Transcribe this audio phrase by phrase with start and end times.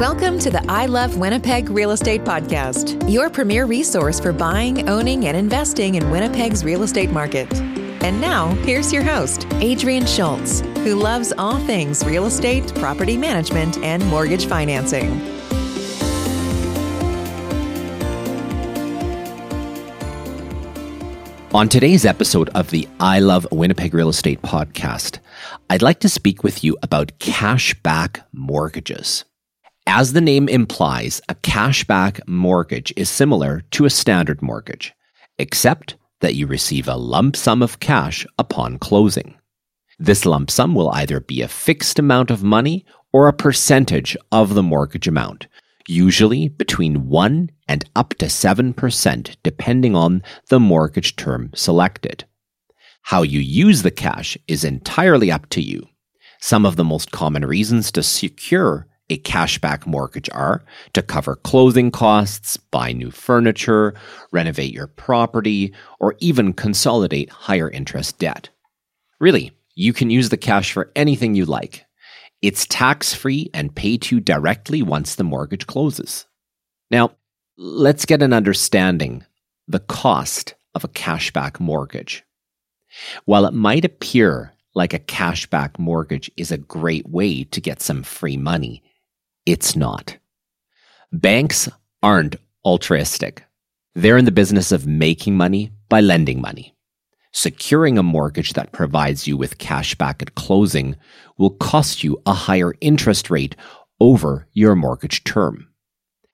[0.00, 5.26] Welcome to the I Love Winnipeg Real Estate Podcast, your premier resource for buying, owning,
[5.26, 7.52] and investing in Winnipeg's real estate market.
[8.02, 13.76] And now, here's your host, Adrian Schultz, who loves all things real estate, property management,
[13.84, 15.20] and mortgage financing.
[21.52, 25.18] On today's episode of the I Love Winnipeg Real Estate podcast,
[25.68, 29.26] I'd like to speak with you about cash back mortgages.
[29.86, 34.94] As the name implies, a cashback mortgage is similar to a standard mortgage,
[35.38, 39.34] except that you receive a lump sum of cash upon closing.
[39.98, 44.54] This lump sum will either be a fixed amount of money or a percentage of
[44.54, 45.46] the mortgage amount,
[45.88, 52.24] usually between 1 and up to 7%, depending on the mortgage term selected.
[53.02, 55.88] How you use the cash is entirely up to you.
[56.40, 60.64] Some of the most common reasons to secure a cashback mortgage are
[60.94, 63.94] to cover closing costs, buy new furniture,
[64.30, 68.48] renovate your property, or even consolidate higher interest debt.
[69.18, 71.84] Really, you can use the cash for anything you like.
[72.40, 76.26] It's tax free and paid to you directly once the mortgage closes.
[76.90, 77.10] Now,
[77.58, 79.24] let's get an understanding
[79.68, 82.24] the cost of a cashback mortgage.
[83.24, 88.02] While it might appear like a cashback mortgage is a great way to get some
[88.02, 88.82] free money,
[89.50, 90.16] it's not.
[91.12, 91.68] Banks
[92.04, 93.44] aren't altruistic.
[93.96, 96.76] They're in the business of making money by lending money.
[97.32, 100.94] Securing a mortgage that provides you with cash back at closing
[101.36, 103.56] will cost you a higher interest rate
[103.98, 105.66] over your mortgage term.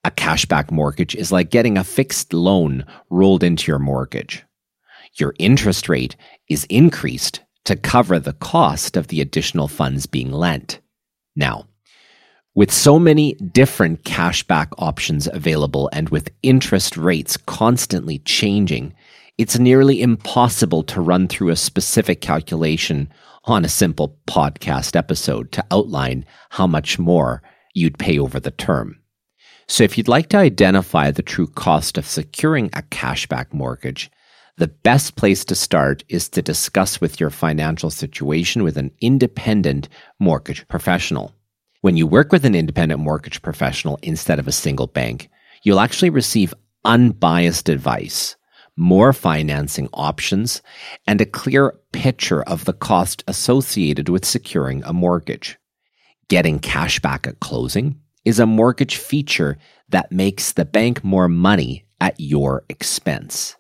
[0.05, 4.45] A cashback mortgage is like getting a fixed loan rolled into your mortgage.
[5.15, 6.17] Your interest rate
[6.51, 10.81] is increased to cover the cost of the additional funds being lent.
[11.35, 11.67] Now,
[12.57, 18.95] with so many different cashback options available and with interest rates constantly changing,
[19.37, 23.13] it's nearly impossible to run through a specific calculation
[23.45, 27.43] on a simple podcast episode to outline how much more
[27.75, 28.99] you'd pay over the term.
[29.69, 34.11] So, if you'd like to identify the true cost of securing a cashback mortgage,
[34.57, 39.91] the best place to start is to discuss with your financial situation with an independent
[40.19, 41.35] mortgage professional.
[41.83, 45.29] When you work with an independent mortgage professional instead of a single bank,
[45.63, 46.55] you'll actually receive
[46.85, 48.37] unbiased advice,
[48.77, 50.63] more financing options,
[51.07, 55.59] and a clear picture of the cost associated with securing a mortgage.
[56.29, 61.85] Getting cash back at closing is a mortgage feature that makes the bank more money
[62.01, 63.57] at your expense.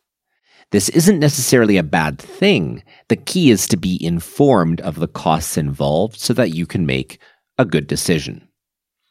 [0.72, 2.82] This isn't necessarily a bad thing.
[3.08, 7.20] The key is to be informed of the costs involved so that you can make
[7.58, 8.48] a good decision.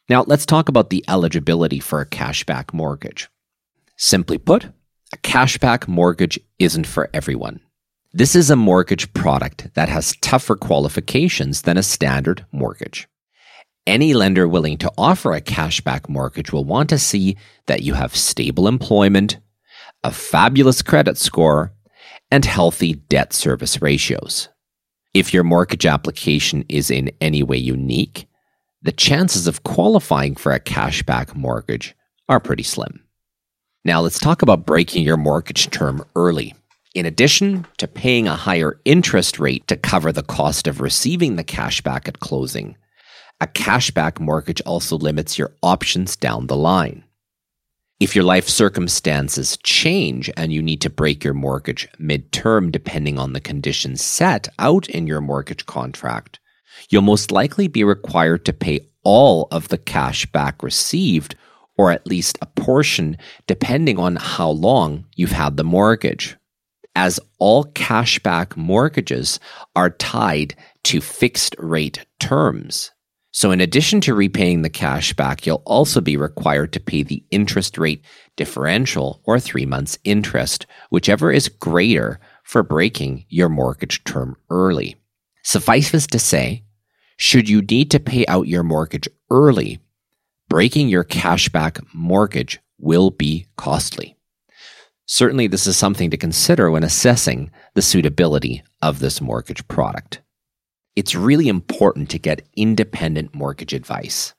[0.08, 3.28] Now, let's talk about the eligibility for a cashback mortgage.
[3.98, 4.66] Simply put,
[5.14, 7.60] a cashback mortgage isn't for everyone.
[8.14, 13.08] This is a mortgage product that has tougher qualifications than a standard mortgage.
[13.88, 18.16] Any lender willing to offer a cashback mortgage will want to see that you have
[18.16, 19.38] stable employment,
[20.04, 21.74] a fabulous credit score,
[22.32, 24.50] and healthy debt service ratios.
[25.14, 28.28] If your mortgage application is in any way unique,
[28.85, 31.96] the chances of qualifying for a cashback mortgage
[32.29, 33.03] are pretty slim.
[33.84, 36.53] Now let's talk about breaking your mortgage term early.
[36.94, 41.44] In addition to paying a higher interest rate to cover the cost of receiving the
[41.44, 42.78] cashback at closing,
[43.41, 47.03] a cashback mortgage also limits your options down the line.
[48.00, 53.34] If your life circumstances change and you need to break your mortgage midterm depending on
[53.34, 56.40] the conditions set out in your mortgage contract,
[56.90, 61.36] you'll most likely be required to pay all of the cash back received,
[61.78, 63.18] or at least a portion,
[63.48, 66.36] depending on how long you've had the mortgage.
[66.96, 69.40] As all cashback mortgages
[69.76, 72.92] are tied to fixed rate terms.
[73.32, 77.22] So, in addition to repaying the cash back, you'll also be required to pay the
[77.32, 78.02] interest rate
[78.38, 84.96] differential or three months interest, whichever is greater for breaking your mortgage term early.
[85.46, 86.64] Suffice this to say,
[87.18, 89.80] should you need to pay out your mortgage early,
[90.50, 94.18] breaking your cashback mortgage will be costly.
[95.06, 100.20] Certainly, this is something to consider when assessing the suitability of this mortgage product.
[100.96, 104.34] It's really important to get independent mortgage advice.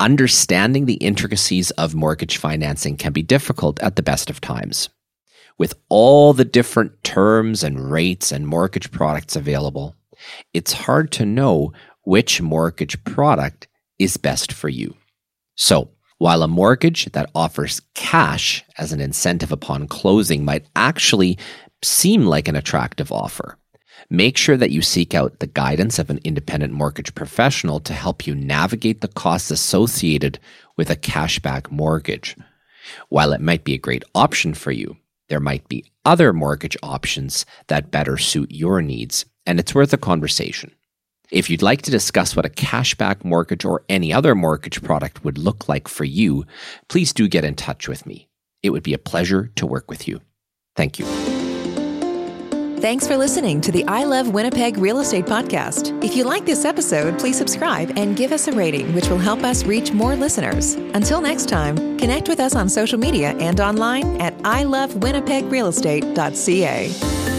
[0.00, 4.88] Understanding the intricacies of mortgage financing can be difficult at the best of times.
[5.58, 9.94] With all the different terms and rates and mortgage products available,
[10.52, 11.72] it's hard to know
[12.04, 14.94] which mortgage product is best for you.
[15.54, 21.36] So, while a mortgage that offers cash as an incentive upon closing might actually
[21.82, 23.58] seem like an attractive offer,
[24.08, 28.26] make sure that you seek out the guidance of an independent mortgage professional to help
[28.26, 30.38] you navigate the costs associated
[30.76, 32.36] with a cashback mortgage.
[33.08, 34.96] While it might be a great option for you,
[35.28, 39.98] there might be other mortgage options that better suit your needs, and it's worth a
[39.98, 40.72] conversation.
[41.30, 45.38] If you'd like to discuss what a cashback mortgage or any other mortgage product would
[45.38, 46.44] look like for you,
[46.88, 48.28] please do get in touch with me.
[48.62, 50.20] It would be a pleasure to work with you.
[50.76, 51.06] Thank you.
[52.82, 56.02] Thanks for listening to the I Love Winnipeg Real Estate Podcast.
[56.02, 59.44] If you like this episode, please subscribe and give us a rating, which will help
[59.44, 60.74] us reach more listeners.
[60.74, 67.31] Until next time, connect with us on social media and online at ilovewinnipegrealestate.ca.